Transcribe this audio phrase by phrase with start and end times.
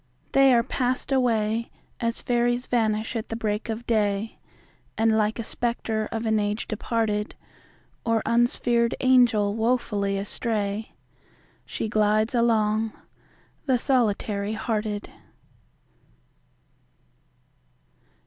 [0.31, 1.69] They are past away
[1.99, 4.39] As Fairies vanish at the break of day;
[4.97, 7.35] And like a spectre of an age departed,
[8.03, 10.95] Or unsphered Angel wofully astray,
[11.67, 15.11] She glides along—the solitary hearted.